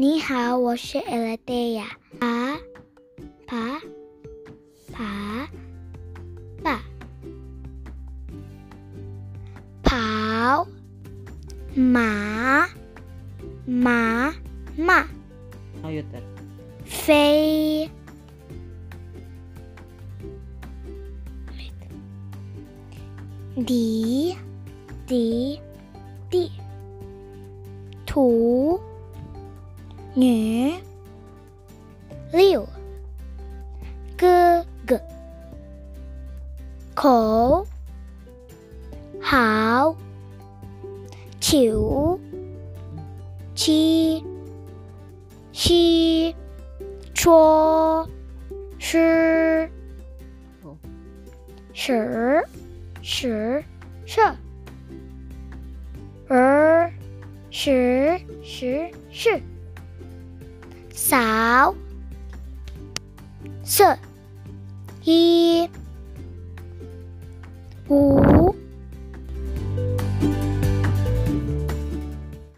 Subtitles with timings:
[0.00, 1.82] 你好，我是 Eladia。
[2.20, 2.56] 爬
[3.48, 3.80] 爬
[4.92, 5.50] 爬
[6.62, 6.80] 爬
[9.82, 10.68] 跑
[11.74, 12.68] 马
[13.66, 14.32] 马
[14.76, 15.02] 马
[15.82, 16.22] Ayutar.
[16.84, 17.90] 飞
[23.66, 24.36] 底
[25.08, 25.60] 底
[26.30, 26.52] 地
[28.06, 28.80] 土
[30.18, 30.74] 女
[32.32, 32.68] 六。
[34.16, 35.00] 哥哥。
[36.92, 37.64] 口。
[39.20, 39.94] 好。
[41.38, 42.18] 九。
[43.54, 44.24] 七。
[45.52, 46.34] 七。
[47.14, 48.04] 说。
[48.76, 49.70] 十。
[50.64, 50.74] Oh.
[51.72, 52.44] 十。
[53.02, 53.62] 十。
[54.04, 54.20] 十。
[56.26, 56.92] 儿
[57.52, 58.20] 十。
[58.42, 58.90] 十。
[59.12, 59.40] 是。
[61.08, 61.74] 扫
[63.64, 63.82] 四
[65.04, 65.62] 一。
[65.64, 65.70] 五